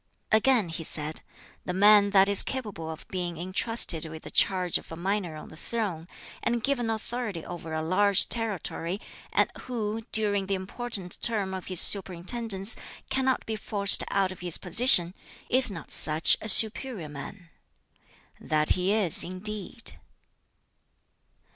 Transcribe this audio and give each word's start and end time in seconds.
Again 0.31 0.69
he 0.69 0.83
said: 0.83 1.21
"The 1.65 1.73
man 1.75 2.09
that 2.09 2.27
is 2.27 2.41
capable 2.41 2.89
of 2.89 3.07
being 3.09 3.37
intrusted 3.37 4.03
with 4.07 4.23
the 4.23 4.31
charge 4.31 4.79
of 4.79 4.91
a 4.91 4.95
minor 4.95 5.35
on 5.35 5.49
the 5.49 5.55
throne, 5.55 6.07
and 6.41 6.63
given 6.63 6.89
authority 6.89 7.45
over 7.45 7.71
a 7.71 7.83
large 7.83 8.27
territory, 8.27 8.99
and 9.31 9.51
who, 9.59 10.01
during 10.11 10.47
the 10.47 10.55
important 10.55 11.21
term 11.21 11.53
of 11.53 11.67
his 11.67 11.81
superintendence 11.81 12.75
cannot 13.11 13.45
be 13.45 13.55
forced 13.55 14.03
out 14.09 14.31
of 14.31 14.39
his 14.39 14.57
position, 14.57 15.13
is 15.51 15.69
not 15.69 15.91
such 15.91 16.35
a 16.41 16.49
'superior 16.49 17.07
man'? 17.07 17.51
That 18.39 18.69
he 18.69 18.91
is, 18.91 19.23
indeed." 19.23 19.93